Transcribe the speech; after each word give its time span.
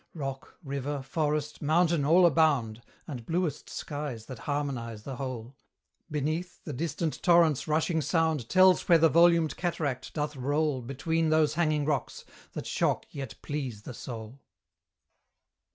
Rock, 0.15 0.57
river, 0.63 1.03
forest, 1.03 1.61
mountain 1.61 2.03
all 2.05 2.25
abound, 2.25 2.81
And 3.05 3.23
bluest 3.23 3.69
skies 3.69 4.25
that 4.25 4.39
harmonise 4.49 5.03
the 5.03 5.17
whole: 5.17 5.55
Beneath, 6.09 6.59
the 6.63 6.73
distant 6.73 7.21
torrent's 7.21 7.67
rushing 7.67 8.01
sound 8.01 8.49
Tells 8.49 8.89
where 8.89 8.97
the 8.97 9.09
volumed 9.09 9.55
cataract 9.57 10.15
doth 10.15 10.35
roll 10.35 10.81
Between 10.81 11.29
those 11.29 11.53
hanging 11.53 11.85
rocks, 11.85 12.25
that 12.53 12.65
shock 12.65 13.05
yet 13.11 13.35
please 13.43 13.83
the 13.83 13.93
soul. 13.93 14.41